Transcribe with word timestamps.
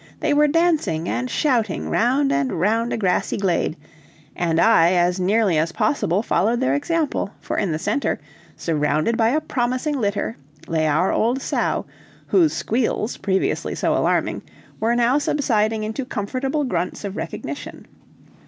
They 0.19 0.33
were 0.33 0.47
dancing 0.47 1.07
and 1.07 1.29
shouting 1.29 1.87
round 1.87 2.31
and 2.33 2.59
round 2.59 2.91
a 2.91 2.97
grassy 2.97 3.37
glade, 3.37 3.77
and 4.35 4.59
I 4.59 4.93
as 4.93 5.19
nearly 5.19 5.59
as 5.59 5.71
possible 5.73 6.23
followed 6.23 6.59
their 6.59 6.73
example, 6.73 7.29
for 7.39 7.55
in 7.55 7.71
the 7.71 7.77
center, 7.77 8.19
surrounded 8.57 9.15
by 9.15 9.29
a 9.29 9.39
promising 9.39 10.01
litter, 10.01 10.35
lay 10.67 10.87
our 10.87 11.11
old 11.11 11.39
sow, 11.39 11.85
whose 12.25 12.51
squeals, 12.51 13.17
previously 13.17 13.75
so 13.75 13.95
alarming, 13.95 14.41
were 14.79 14.95
now 14.95 15.19
subsiding 15.19 15.83
into 15.83 16.03
comfortable 16.03 16.63
grunts 16.63 17.03
of 17.03 17.15
recognition. 17.15 17.85